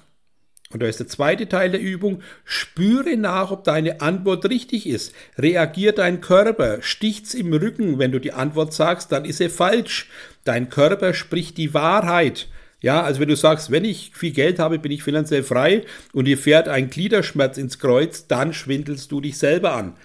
Und 0.70 0.82
da 0.82 0.86
ist 0.86 0.98
der 0.98 1.06
zweite 1.06 1.48
Teil 1.48 1.70
der 1.70 1.80
Übung. 1.80 2.22
Spüre 2.44 3.16
nach, 3.16 3.52
ob 3.52 3.64
deine 3.64 4.00
Antwort 4.00 4.48
richtig 4.50 4.86
ist. 4.86 5.14
Reagiert 5.38 5.98
dein 5.98 6.20
Körper? 6.20 6.78
Sticht's 6.82 7.34
im 7.34 7.52
Rücken, 7.52 7.98
wenn 7.98 8.12
du 8.12 8.18
die 8.18 8.32
Antwort 8.32 8.72
sagst, 8.72 9.12
dann 9.12 9.24
ist 9.24 9.40
er 9.40 9.50
falsch. 9.50 10.08
Dein 10.44 10.68
Körper 10.68 11.14
spricht 11.14 11.56
die 11.56 11.72
Wahrheit. 11.72 12.48
Ja, 12.80 13.02
also 13.02 13.20
wenn 13.20 13.28
du 13.28 13.36
sagst, 13.36 13.70
wenn 13.70 13.84
ich 13.84 14.12
viel 14.14 14.32
Geld 14.32 14.58
habe, 14.58 14.78
bin 14.78 14.92
ich 14.92 15.02
finanziell 15.02 15.42
frei 15.42 15.84
und 16.12 16.26
dir 16.26 16.36
fährt 16.36 16.68
ein 16.68 16.90
Gliederschmerz 16.90 17.58
ins 17.58 17.78
Kreuz, 17.78 18.26
dann 18.26 18.52
schwindelst 18.52 19.10
du 19.10 19.20
dich 19.20 19.38
selber 19.38 19.72
an. 19.72 19.96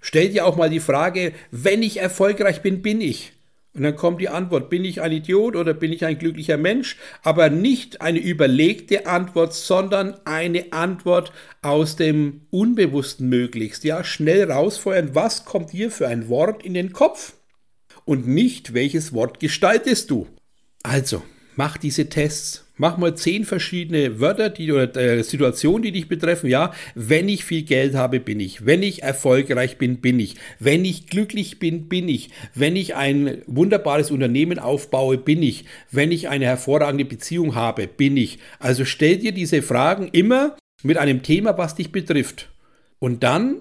Stell 0.00 0.28
dir 0.28 0.46
auch 0.46 0.56
mal 0.56 0.70
die 0.70 0.80
Frage, 0.80 1.32
wenn 1.50 1.82
ich 1.82 1.98
erfolgreich 1.98 2.60
bin, 2.60 2.82
bin 2.82 3.00
ich. 3.00 3.32
Und 3.74 3.82
dann 3.82 3.96
kommt 3.96 4.20
die 4.20 4.28
Antwort, 4.28 4.70
bin 4.70 4.84
ich 4.84 5.02
ein 5.02 5.12
Idiot 5.12 5.54
oder 5.54 5.74
bin 5.74 5.92
ich 5.92 6.04
ein 6.04 6.18
glücklicher 6.18 6.56
Mensch? 6.56 6.96
Aber 7.22 7.50
nicht 7.50 8.00
eine 8.00 8.18
überlegte 8.18 9.06
Antwort, 9.06 9.54
sondern 9.54 10.16
eine 10.24 10.72
Antwort 10.72 11.32
aus 11.62 11.96
dem 11.96 12.42
Unbewussten 12.50 13.28
möglichst. 13.28 13.84
Ja, 13.84 14.02
schnell 14.02 14.50
rausfeuern, 14.50 15.14
was 15.14 15.44
kommt 15.44 15.72
dir 15.72 15.90
für 15.90 16.08
ein 16.08 16.28
Wort 16.28 16.64
in 16.64 16.74
den 16.74 16.92
Kopf? 16.92 17.34
Und 18.04 18.26
nicht, 18.26 18.72
welches 18.74 19.12
Wort 19.12 19.38
gestaltest 19.38 20.10
du? 20.10 20.26
Also, 20.82 21.22
mach 21.56 21.76
diese 21.76 22.08
Tests. 22.08 22.67
Mach 22.78 22.96
mal 22.96 23.14
zehn 23.14 23.44
verschiedene 23.44 24.20
Wörter 24.20 24.50
die, 24.50 24.72
oder 24.72 24.96
äh, 24.96 25.22
Situationen, 25.22 25.82
die 25.82 25.92
dich 25.92 26.08
betreffen. 26.08 26.48
Ja, 26.48 26.72
wenn 26.94 27.28
ich 27.28 27.44
viel 27.44 27.62
Geld 27.62 27.94
habe, 27.94 28.20
bin 28.20 28.40
ich. 28.40 28.64
Wenn 28.64 28.82
ich 28.82 29.02
erfolgreich 29.02 29.76
bin, 29.78 29.98
bin 30.00 30.18
ich. 30.20 30.36
Wenn 30.58 30.84
ich 30.84 31.08
glücklich 31.08 31.58
bin, 31.58 31.88
bin 31.88 32.08
ich. 32.08 32.30
Wenn 32.54 32.76
ich 32.76 32.94
ein 32.94 33.42
wunderbares 33.46 34.10
Unternehmen 34.10 34.58
aufbaue, 34.58 35.18
bin 35.18 35.42
ich. 35.42 35.64
Wenn 35.90 36.12
ich 36.12 36.28
eine 36.28 36.46
hervorragende 36.46 37.04
Beziehung 37.04 37.54
habe, 37.54 37.88
bin 37.88 38.16
ich. 38.16 38.38
Also 38.60 38.84
stell 38.84 39.18
dir 39.18 39.32
diese 39.32 39.60
Fragen 39.60 40.08
immer 40.12 40.56
mit 40.82 40.96
einem 40.96 41.22
Thema, 41.22 41.58
was 41.58 41.74
dich 41.74 41.92
betrifft. 41.92 42.48
Und 43.00 43.22
dann 43.22 43.60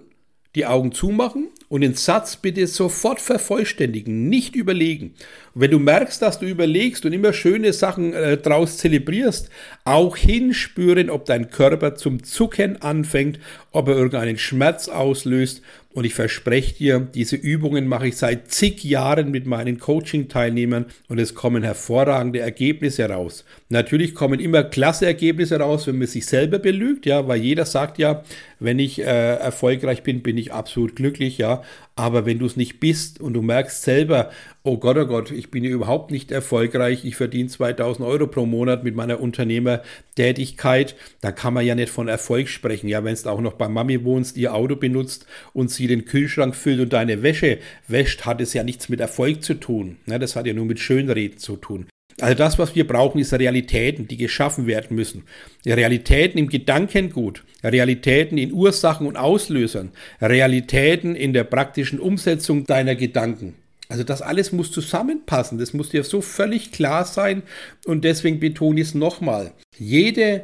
die 0.55 0.65
Augen 0.65 0.91
zumachen 0.91 1.49
und 1.69 1.81
den 1.81 1.95
Satz 1.95 2.37
bitte 2.37 2.65
sofort 2.67 3.19
vervollständigen, 3.19 4.29
nicht 4.29 4.55
überlegen. 4.55 5.13
Und 5.53 5.61
wenn 5.61 5.71
du 5.71 5.79
merkst, 5.79 6.21
dass 6.21 6.39
du 6.39 6.45
überlegst 6.45 7.05
und 7.05 7.13
immer 7.13 7.33
schöne 7.33 7.73
Sachen 7.73 8.13
äh, 8.13 8.37
draus 8.37 8.77
zelebrierst, 8.77 9.49
auch 9.83 10.15
hinspüren, 10.15 11.09
ob 11.09 11.25
dein 11.25 11.49
Körper 11.49 11.95
zum 11.95 12.23
Zucken 12.23 12.81
anfängt, 12.81 13.39
ob 13.71 13.89
er 13.89 13.95
irgendeinen 13.95 14.37
Schmerz 14.37 14.87
auslöst 14.87 15.61
und 15.97 16.05
ich 16.05 16.13
verspreche 16.13 16.75
dir, 16.75 16.99
diese 16.99 17.35
Übungen 17.35 17.87
mache 17.87 18.09
ich 18.09 18.17
seit 18.17 18.51
zig 18.51 18.83
Jahren 18.83 19.31
mit 19.31 19.47
meinen 19.47 19.79
Coaching-Teilnehmern 19.79 20.85
und 21.07 21.17
es 21.17 21.33
kommen 21.33 21.63
hervorragende 21.63 22.39
Ergebnisse 22.39 23.09
raus. 23.09 23.45
Natürlich 23.69 24.13
kommen 24.13 24.39
immer 24.39 24.63
klasse 24.63 25.07
Ergebnisse 25.07 25.59
raus, 25.59 25.87
wenn 25.87 25.97
man 25.97 26.05
sich 26.05 26.27
selber 26.27 26.59
belügt, 26.59 27.07
ja, 27.07 27.27
weil 27.27 27.39
jeder 27.39 27.65
sagt 27.65 27.97
ja, 27.97 28.23
wenn 28.59 28.77
ich 28.77 28.99
äh, 28.99 29.03
erfolgreich 29.37 30.03
bin, 30.03 30.21
bin 30.21 30.37
ich 30.37 30.53
absolut 30.53 30.95
glücklich, 30.95 31.39
ja. 31.39 31.56
Aber 31.95 32.25
wenn 32.25 32.39
du 32.39 32.45
es 32.45 32.55
nicht 32.55 32.79
bist 32.79 33.19
und 33.19 33.33
du 33.33 33.41
merkst 33.41 33.81
selber, 33.81 34.29
oh 34.63 34.77
Gott, 34.77 34.97
oh 34.97 35.05
Gott, 35.05 35.31
ich 35.31 35.49
bin 35.49 35.63
ja 35.63 35.71
überhaupt 35.71 36.11
nicht 36.11 36.31
erfolgreich, 36.31 37.05
ich 37.05 37.15
verdiene 37.15 37.49
2000 37.49 38.07
Euro 38.07 38.27
pro 38.27 38.45
Monat 38.45 38.83
mit 38.83 38.95
meiner 38.95 39.19
Unternehmertätigkeit, 39.19 40.95
da 41.21 41.31
kann 41.31 41.53
man 41.53 41.65
ja 41.65 41.75
nicht 41.75 41.89
von 41.89 42.07
Erfolg 42.07 42.49
sprechen. 42.49 42.87
Ja, 42.87 43.03
wenn 43.03 43.15
du 43.15 43.29
auch 43.29 43.41
noch 43.41 43.53
bei 43.53 43.67
Mami 43.67 44.03
wohnst, 44.03 44.37
ihr 44.37 44.53
Auto 44.53 44.75
benutzt 44.75 45.25
und 45.53 45.71
sie 45.71 45.87
den 45.87 46.05
Kühlschrank 46.05 46.55
füllt 46.55 46.79
und 46.79 46.93
deine 46.93 47.23
Wäsche 47.23 47.59
wäscht, 47.87 48.25
hat 48.25 48.41
es 48.41 48.53
ja 48.53 48.63
nichts 48.63 48.89
mit 48.89 48.99
Erfolg 48.99 49.43
zu 49.43 49.55
tun. 49.55 49.97
Ja, 50.05 50.19
das 50.19 50.35
hat 50.35 50.45
ja 50.45 50.53
nur 50.53 50.65
mit 50.65 50.79
Schönreden 50.79 51.39
zu 51.39 51.55
tun. 51.57 51.87
Also 52.19 52.33
das, 52.33 52.57
was 52.57 52.73
wir 52.73 52.87
brauchen, 52.87 53.19
ist 53.19 53.33
Realitäten, 53.33 54.07
die 54.07 54.17
geschaffen 54.17 54.65
werden 54.65 54.95
müssen. 54.95 55.23
Realitäten 55.65 56.39
im 56.39 56.49
Gedankengut, 56.49 57.43
Realitäten 57.63 58.39
in 58.39 58.51
Ursachen 58.51 59.05
und 59.05 59.17
Auslösern, 59.17 59.91
Realitäten 60.19 61.15
in 61.15 61.33
der 61.33 61.43
praktischen 61.43 61.99
Umsetzung 61.99 62.65
deiner 62.65 62.95
Gedanken. 62.95 63.55
Also 63.89 64.03
das 64.03 64.21
alles 64.21 64.51
muss 64.51 64.71
zusammenpassen, 64.71 65.59
das 65.59 65.73
muss 65.73 65.89
dir 65.89 66.03
so 66.03 66.21
völlig 66.21 66.71
klar 66.71 67.05
sein 67.05 67.43
und 67.85 68.03
deswegen 68.03 68.39
betone 68.39 68.81
ich 68.81 68.87
es 68.87 68.95
nochmal. 68.95 69.53
Jede 69.77 70.43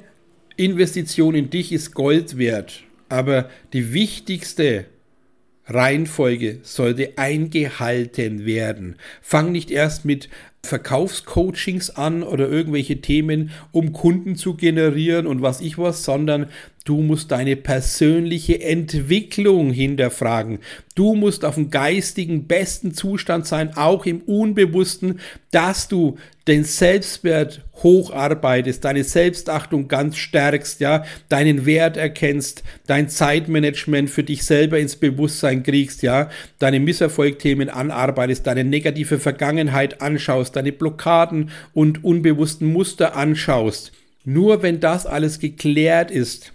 Investition 0.56 1.36
in 1.36 1.50
dich 1.50 1.72
ist 1.72 1.94
Gold 1.94 2.38
wert, 2.38 2.84
aber 3.10 3.50
die 3.74 3.94
wichtigste 3.94 4.86
Reihenfolge 5.66 6.60
sollte 6.64 7.18
eingehalten 7.18 8.46
werden. 8.46 8.98
Fang 9.22 9.52
nicht 9.52 9.72
erst 9.72 10.06
mit 10.06 10.30
Verkaufscoachings 10.66 11.90
an 11.90 12.24
oder 12.24 12.48
irgendwelche 12.48 13.02
Themen, 13.02 13.52
um 13.72 13.92
Kunden 13.92 14.36
zu 14.36 14.56
generieren 14.56 15.28
und 15.28 15.42
was 15.42 15.60
ich 15.60 15.78
was, 15.78 16.04
sondern 16.04 16.50
du 16.84 17.02
musst 17.02 17.32
deine 17.32 17.56
persönliche 17.56 18.62
Entwicklung 18.62 19.72
hinterfragen. 19.72 20.60
Du 20.96 21.16
musst 21.16 21.46
auf 21.46 21.56
dem 21.56 21.70
geistigen 21.70 22.46
besten 22.46 22.94
Zustand 22.94 23.48
sein, 23.48 23.76
auch 23.78 24.06
im 24.06 24.22
Unbewussten, 24.22 25.20
dass 25.52 25.88
du 25.88 26.18
den 26.48 26.66
Selbstwert 26.66 27.62
hocharbeitest, 27.84 28.84
deine 28.84 29.06
Selbstachtung 29.06 29.88
ganz 29.88 30.18
stärkst, 30.18 30.82
ja, 30.82 31.06
deinen 31.30 31.66
Wert 31.66 31.96
erkennst, 31.96 32.64
dein 32.86 33.08
Zeitmanagement 33.08 34.10
für 34.10 34.24
dich 34.24 34.44
selber 34.44 34.78
ins 34.78 34.98
Bewusstsein 34.98 35.64
kriegst, 35.64 36.04
ja, 36.04 36.30
deine 36.60 36.82
Misserfolgthemen 36.82 37.70
anarbeitest, 37.70 38.46
deine 38.46 38.66
negative 38.66 39.20
Vergangenheit 39.20 40.02
anschaust, 40.02 40.58
deine 40.58 40.74
Blockaden 40.74 41.52
und 41.74 42.04
unbewussten 42.04 42.68
Muster 42.72 43.16
anschaust. 43.16 43.94
Nur 44.26 44.62
wenn 44.64 44.80
das 44.80 45.06
alles 45.06 45.40
geklärt 45.40 46.12
ist, 46.12 46.53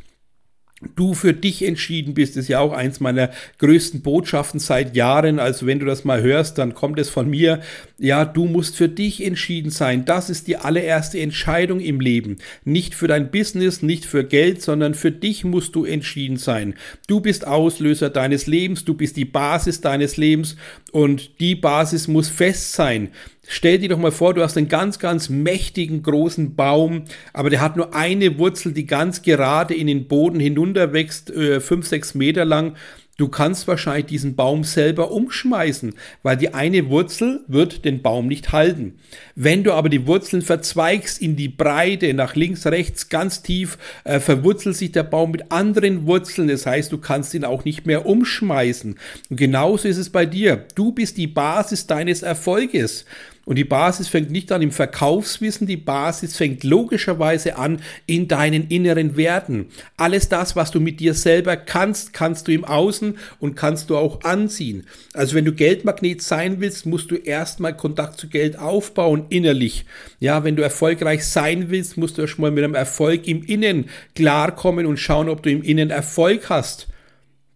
du 0.95 1.15
für 1.15 1.33
dich 1.33 1.65
entschieden 1.65 2.15
bist, 2.15 2.37
ist 2.37 2.49
ja 2.49 2.61
auch 2.61 2.73
eins 2.73 3.01
meiner 3.01 3.31
größten 3.59 4.03
Botschaften 4.03 4.61
seit 4.61 4.95
Jahren. 4.95 5.39
Also 5.39 5.67
wenn 5.67 5.81
du 5.81 5.87
das 5.87 6.05
mal 6.05 6.23
hörst, 6.23 6.59
dann 6.59 6.75
kommt 6.75 6.99
es 6.99 7.09
von 7.09 7.29
mir. 7.29 7.61
Ja, 7.99 8.25
du 8.25 8.45
musst 8.45 8.77
für 8.77 8.89
dich 8.89 9.25
entschieden 9.25 9.71
sein. 9.71 10.05
Das 10.05 10.31
ist 10.31 10.47
die 10.47 10.57
allererste 10.57 11.19
Entscheidung 11.19 11.81
im 11.81 12.01
Leben. 12.01 12.37
Nicht 12.65 12.95
für 12.95 13.09
dein 13.09 13.31
Business, 13.31 13.83
nicht 13.83 14.05
für 14.05 14.25
Geld, 14.25 14.63
sondern 14.63 14.95
für 14.95 15.11
dich 15.11 15.45
musst 15.45 15.75
du 15.75 15.85
entschieden 15.85 16.37
sein. 16.37 16.75
Du 17.09 17.21
bist 17.21 17.47
Auslöser 17.47 18.11
deines 18.11 18.47
Lebens, 18.47 18.85
du 18.85 18.95
bist 18.95 19.17
die 19.17 19.25
Basis 19.25 19.81
deines 19.81 20.17
Lebens 20.17 20.57
und 20.93 21.41
die 21.41 21.57
Basis 21.57 22.07
muss 22.07 22.29
fest 22.29 22.73
sein. 22.73 23.11
Stell 23.51 23.79
dir 23.79 23.89
doch 23.89 23.99
mal 23.99 24.13
vor, 24.13 24.35
du 24.35 24.43
hast 24.43 24.59
einen 24.59 24.69
ganz, 24.69 24.99
ganz 24.99 25.31
mächtigen 25.31 26.03
großen 26.03 26.55
Baum, 26.55 27.05
aber 27.33 27.49
der 27.49 27.63
hat 27.63 27.77
nur 27.77 27.95
eine 27.95 28.39
Wurzel, 28.39 28.75
die 28.75 28.85
ganz 28.85 29.23
gerade 29.23 29.75
in 29.75 29.87
den 29.87 30.07
Boden 30.07 30.39
hinunterwächst, 30.39 31.31
äh, 31.31 31.59
fünf, 31.61 31.87
sechs 31.87 32.15
Meter 32.15 32.45
lang. 32.45 32.77
Du 33.17 33.27
kannst 33.27 33.67
wahrscheinlich 33.67 34.07
diesen 34.07 34.37
Baum 34.37 34.63
selber 34.63 35.11
umschmeißen, 35.11 35.95
weil 36.23 36.37
die 36.37 36.55
eine 36.55 36.89
Wurzel 36.89 37.41
wird 37.49 37.85
den 37.87 38.03
Baum 38.03 38.29
nicht 38.29 38.53
halten. 38.53 38.99
Wenn 39.35 39.65
du 39.65 39.73
aber 39.73 39.89
die 39.89 40.07
Wurzeln 40.07 40.43
verzweigst 40.43 41.21
in 41.21 41.35
die 41.35 41.49
Breite, 41.49 42.13
nach 42.15 42.37
links, 42.37 42.67
rechts, 42.67 43.09
ganz 43.09 43.43
tief, 43.43 43.79
äh, 44.05 44.21
verwurzelt 44.21 44.77
sich 44.77 44.93
der 44.93 45.03
Baum 45.03 45.33
mit 45.33 45.51
anderen 45.51 46.07
Wurzeln. 46.07 46.47
Das 46.47 46.67
heißt, 46.67 46.93
du 46.93 46.99
kannst 46.99 47.35
ihn 47.35 47.45
auch 47.45 47.65
nicht 47.65 47.87
mehr 47.87 48.07
umschmeißen. 48.07 48.97
Und 49.31 49.37
genauso 49.37 49.89
ist 49.89 49.99
es 49.99 50.11
bei 50.11 50.27
dir. 50.27 50.67
Du 50.77 50.93
bist 50.93 51.17
die 51.17 51.27
Basis 51.27 51.89
deines 51.89 52.23
Erfolges. 52.23 53.05
Und 53.49 53.57
die 53.57 53.65
Basis 53.65 54.09
fängt 54.09 54.31
nicht 54.31 54.53
an 54.53 54.61
im 54.61 54.73
Verkaufswissen, 54.73 55.67
die 55.67 55.79
Basis 55.79 56.37
fängt 56.37 56.65
logischerweise 56.65 57.57
an 57.57 57.81
in 58.05 58.29
deinen 58.29 58.69
inneren 58.69 59.17
Werten. 59.17 59.69
Alles 59.97 60.29
das, 60.29 60.55
was 60.55 60.71
du 60.71 60.81
mit 60.81 61.01
dir 61.01 61.15
selber 61.15 61.57
kannst, 61.57 62.13
kannst 62.13 62.47
du 62.47 62.53
im 62.53 62.67
Außen 62.67 63.17
und 63.41 63.55
kannst 63.55 63.89
du 63.89 63.97
auch 63.97 64.21
anziehen. 64.21 64.85
Also 65.15 65.35
wenn 65.35 65.47
du 65.47 65.53
Geldmagnet 65.53 66.21
sein 66.21 66.61
willst, 66.61 66.85
musst 66.85 67.11
du 67.11 67.15
erstmal 67.15 67.75
Kontakt 67.75 68.21
zu 68.21 68.29
Geld 68.29 68.59
aufbauen 68.59 69.25
innerlich. 69.31 69.87
Ja, 70.21 70.45
wenn 70.45 70.57
du 70.57 70.63
erfolgreich 70.63 71.25
sein 71.25 71.71
willst, 71.71 71.97
musst 71.97 72.19
du 72.19 72.21
erstmal 72.21 72.51
mit 72.51 72.65
einem 72.65 72.75
Erfolg 72.75 73.27
im 73.27 73.43
Innen 73.43 73.87
klarkommen 74.15 74.85
und 74.85 74.99
schauen, 74.99 75.31
ob 75.31 75.43
du 75.43 75.51
im 75.51 75.63
Innen 75.63 75.89
Erfolg 75.89 76.51
hast. 76.51 76.89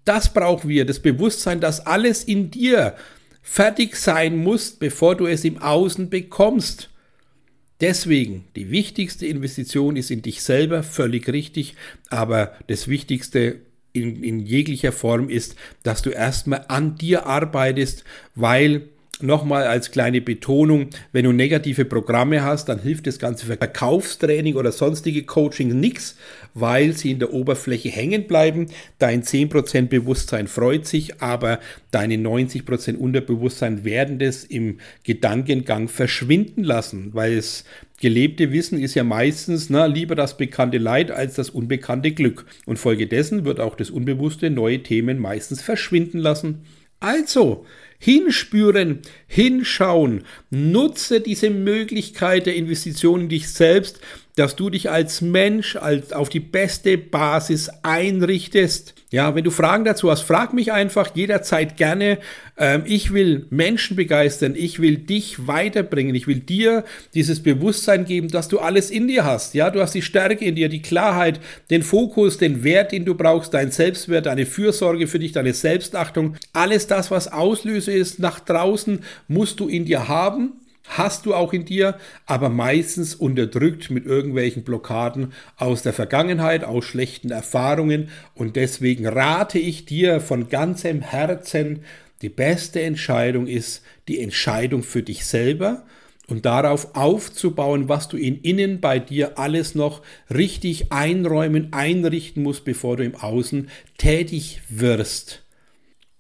Das 0.07 0.33
brauchen 0.33 0.71
wir, 0.71 0.87
das 0.87 1.01
Bewusstsein, 1.01 1.61
dass 1.61 1.85
alles 1.85 2.25
in 2.25 2.51
dir 2.51 2.97
fertig 3.43 3.97
sein 3.97 4.37
musst, 4.37 4.79
bevor 4.79 5.17
du 5.17 5.27
es 5.27 5.45
im 5.45 5.59
Außen 5.59 6.09
bekommst. 6.09 6.89
Deswegen, 7.81 8.45
die 8.55 8.71
wichtigste 8.71 9.27
Investition 9.27 9.97
ist 9.97 10.11
in 10.11 10.23
dich 10.23 10.43
selber, 10.43 10.85
völlig 10.85 11.29
richtig, 11.29 11.75
aber 12.11 12.53
das 12.69 12.87
Wichtigste 12.87 13.61
in, 13.93 14.23
in 14.23 14.39
jeglicher 14.41 14.93
Form 14.93 15.29
ist, 15.29 15.57
dass 15.83 16.01
du 16.01 16.11
erstmal 16.11 16.65
an 16.69 16.97
dir 16.97 17.27
arbeitest, 17.27 18.05
weil 18.35 18.89
nochmal 19.21 19.65
als 19.67 19.91
kleine 19.91 20.21
Betonung, 20.21 20.89
wenn 21.13 21.25
du 21.25 21.33
negative 21.33 21.85
Programme 21.85 22.43
hast, 22.43 22.69
dann 22.69 22.81
hilft 22.81 23.07
das 23.07 23.19
ganze 23.19 23.47
Verkaufstraining 23.47 24.57
oder 24.57 24.73
sonstige 24.73 25.25
Coaching 25.25 25.79
nichts, 25.79 26.17
weil 26.55 26.93
sie 26.93 27.13
in 27.13 27.19
der 27.19 27.33
Oberfläche 27.33 27.89
hängen 27.91 28.27
bleiben. 28.27 28.67
Dein 28.99 29.23
10% 29.23 29.89
Bewusstsein 29.89 30.49
freut 30.49 30.87
sich, 30.87 31.21
aber 31.21 31.61
deine 31.91 32.17
90% 32.17 32.97
Unterbewusstsein 32.97 33.85
werden 33.85 34.19
das 34.19 34.45
im 34.45 34.79
Gedankengang 35.05 35.89
verschwinden 35.89 36.65
lassen, 36.65 37.11
weil 37.13 37.35
es 37.35 37.65
gelebte 38.01 38.51
Wissen 38.51 38.81
ist 38.81 38.95
ja 38.95 39.05
meistens 39.05 39.71
na, 39.71 39.87
lieber 39.87 40.17
das 40.17 40.37
bekannte 40.37 40.79
Leid 40.79 41.11
als 41.13 41.35
das 41.35 41.51
unbekannte 41.51 42.11
Glück. 42.11 42.47
Und 42.67 42.79
folgedessen 42.79 43.45
wird 43.45 43.61
auch 43.61 43.77
das 43.77 43.91
Unbewusste 43.91 44.51
neue 44.51 44.83
Themen 44.83 45.19
meistens 45.21 45.63
verschwinden 45.63 46.19
lassen. 46.19 46.65
Also, 46.99 47.67
hinspüren, 48.03 48.99
hinschauen, 49.29 50.25
nutze 50.51 51.21
diese 51.21 51.51
Möglichkeit 51.51 52.47
der 52.47 52.57
Investition 52.57 53.21
in 53.21 53.29
dich 53.29 53.49
selbst, 53.49 54.01
dass 54.35 54.57
du 54.57 54.71
dich 54.71 54.91
als 54.91 55.21
Mensch 55.21 55.77
als 55.77 56.13
auf 56.13 56.29
die 56.29 56.41
beste 56.41 56.99
Basis 56.99 57.71
einrichtest. 57.83 58.95
Ja, 59.11 59.35
wenn 59.35 59.45
du 59.45 59.51
Fragen 59.51 59.85
dazu 59.85 60.11
hast, 60.11 60.23
frag 60.23 60.55
mich 60.55 60.73
einfach 60.73 61.15
jederzeit 61.15 61.77
gerne. 61.77 62.19
Ähm, 62.57 62.85
ich 62.87 63.13
will 63.13 63.47
Menschen 63.51 63.95
begeistern, 63.95 64.55
ich 64.57 64.81
will 64.81 64.97
dich 64.97 65.47
weiterbringen, 65.47 66.15
ich 66.15 66.27
will 66.27 66.41
dir 66.41 66.85
dieses 67.13 67.43
Bewusstsein 67.43 68.07
geben, 68.07 68.29
dass 68.29 68.49
du 68.49 68.59
alles 68.59 68.91
in 68.91 69.09
dir 69.09 69.27
hast. 69.27 69.53
Ja, 69.53 69.69
du 69.69 69.83
hast 69.83 69.95
die 69.95 70.01
Stärke 70.01 70.47
in 70.47 70.55
dir, 70.55 70.71
die 70.71 70.81
Klarheit, 70.81 71.41
den 71.69 71.83
Fokus, 71.83 72.39
den 72.39 72.65
Wert, 72.65 72.93
den 72.93 73.05
du 73.05 73.15
brauchst, 73.15 73.53
dein 73.53 73.71
Selbstwert, 73.71 74.25
deine 74.25 74.47
Fürsorge 74.47 75.07
für 75.07 75.19
dich, 75.19 75.33
deine 75.33 75.53
Selbstachtung. 75.53 76.37
Alles 76.55 76.87
das, 76.87 77.11
was 77.11 77.31
Auslöse 77.31 77.92
ist 77.93 78.19
nach 78.19 78.41
draußen, 78.41 79.01
musst 79.29 79.61
du 79.61 79.69
in 79.69 79.85
dir 79.85 80.09
haben 80.09 80.55
hast 80.89 81.27
du 81.27 81.35
auch 81.35 81.53
in 81.53 81.65
dir, 81.65 81.97
aber 82.27 82.49
meistens 82.49 83.15
unterdrückt 83.15 83.91
mit 83.91 84.07
irgendwelchen 84.07 84.65
Blockaden 84.65 85.33
aus 85.57 85.83
der 85.83 85.93
Vergangenheit, 85.93 86.65
aus 86.65 86.85
schlechten 86.85 87.31
Erfahrungen. 87.31 88.09
Und 88.35 88.57
deswegen 88.57 89.07
rate 89.07 89.59
ich 89.59 89.87
dir 89.87 90.21
von 90.21 90.49
ganzem 90.49 91.01
Herzen, 91.01 91.85
die 92.21 92.29
beste 92.29 92.81
Entscheidung 92.83 93.47
ist 93.47 93.83
die 94.07 94.21
Entscheidung 94.21 94.83
für 94.83 95.03
dich 95.03 95.25
selber 95.25 95.85
und 96.29 96.47
darauf 96.47 96.95
aufzubauen, 96.95 97.89
was 97.89 98.09
du 98.09 98.17
in 98.17 98.41
innen 98.41 98.81
bei 98.81 99.01
dir 99.01 99.39
alles 99.39 99.75
noch 99.75 100.03
richtig 100.33 100.93
einräumen, 100.93 101.73
einrichten 101.73 102.43
musst, 102.43 102.65
bevor 102.65 102.97
du 102.97 103.05
im 103.05 103.17
Außen 103.17 103.69
tätig 103.99 104.63
wirst. 104.69 105.45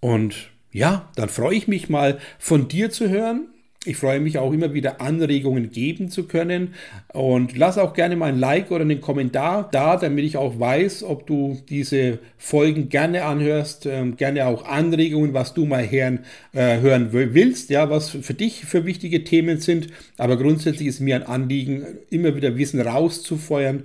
Und 0.01 0.52
ja, 0.73 1.09
dann 1.17 1.29
freue 1.29 1.55
ich 1.55 1.69
mich 1.69 1.89
mal 1.89 2.19
von 2.39 2.69
dir 2.69 2.91
zu 2.91 3.09
hören. 3.09 3.49
Ich 3.85 3.97
freue 3.97 4.21
mich 4.21 4.39
auch 4.39 4.53
immer 4.53 4.75
wieder 4.75 5.01
Anregungen 5.01 5.73
geben 5.73 6.09
zu 6.09 6.29
können 6.29 6.75
und 7.13 7.57
lass 7.59 7.79
auch 7.79 7.95
gerne 7.95 8.15
mal 8.15 8.27
ein 8.27 8.39
Like 8.39 8.71
oder 8.71 8.83
einen 8.83 9.01
Kommentar 9.01 9.69
da, 9.73 9.97
damit 9.97 10.25
ich 10.25 10.37
auch 10.37 10.61
weiß, 10.61 11.03
ob 11.03 11.27
du 11.27 11.59
diese 11.69 12.21
Folgen 12.39 12.91
gerne 12.91 13.25
anhörst, 13.25 13.87
ähm, 13.87 14.17
gerne 14.17 14.47
auch 14.47 14.67
Anregungen, 14.67 15.35
was 15.35 15.53
du 15.53 15.67
mal 15.67 15.91
hören, 15.91 16.21
äh, 16.53 16.79
hören 16.79 17.09
willst, 17.13 17.71
ja, 17.71 17.91
was 17.91 18.11
für 18.11 18.35
dich 18.35 18.65
für 18.67 18.87
wichtige 18.87 19.25
Themen 19.25 19.59
sind. 19.59 19.89
Aber 20.17 20.37
grundsätzlich 20.37 20.87
ist 20.87 21.01
mir 21.01 21.17
ein 21.17 21.25
Anliegen, 21.25 21.85
immer 22.09 22.37
wieder 22.37 22.57
Wissen 22.57 22.81
rauszufeuern, 22.81 23.83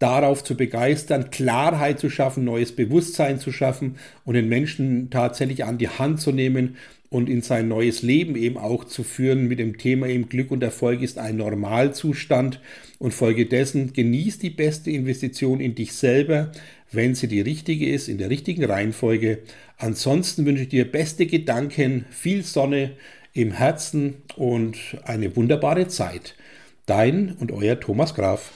darauf 0.00 0.42
zu 0.42 0.56
begeistern, 0.56 1.30
Klarheit 1.30 2.00
zu 2.00 2.10
schaffen, 2.10 2.44
neues 2.44 2.74
Bewusstsein 2.74 3.38
zu 3.38 3.52
schaffen 3.52 3.96
und 4.24 4.34
den 4.34 4.48
Menschen 4.48 5.10
tatsächlich 5.10 5.64
an 5.64 5.78
die 5.78 5.88
Hand 5.88 6.20
zu 6.20 6.32
nehmen 6.32 6.76
und 7.10 7.28
in 7.28 7.42
sein 7.42 7.68
neues 7.68 8.02
Leben 8.02 8.34
eben 8.34 8.56
auch 8.56 8.84
zu 8.84 9.02
führen 9.02 9.46
mit 9.46 9.58
dem 9.58 9.76
Thema 9.78 10.06
eben 10.06 10.28
Glück 10.28 10.50
und 10.50 10.62
Erfolg 10.62 11.02
ist 11.02 11.18
ein 11.18 11.36
Normalzustand 11.36 12.60
und 12.98 13.12
folgedessen 13.12 13.92
genießt 13.92 14.42
die 14.42 14.50
beste 14.50 14.90
Investition 14.90 15.60
in 15.60 15.74
dich 15.74 15.92
selber, 15.92 16.52
wenn 16.92 17.14
sie 17.14 17.28
die 17.28 17.40
richtige 17.40 17.90
ist, 17.90 18.08
in 18.08 18.18
der 18.18 18.30
richtigen 18.30 18.64
Reihenfolge. 18.64 19.40
Ansonsten 19.76 20.46
wünsche 20.46 20.62
ich 20.62 20.68
dir 20.70 20.90
beste 20.90 21.26
Gedanken, 21.26 22.06
viel 22.10 22.42
Sonne 22.42 22.92
im 23.32 23.52
Herzen 23.52 24.22
und 24.36 24.76
eine 25.04 25.36
wunderbare 25.36 25.88
Zeit. 25.88 26.36
Dein 26.86 27.32
und 27.38 27.52
euer 27.52 27.78
Thomas 27.78 28.14
Graf. 28.14 28.50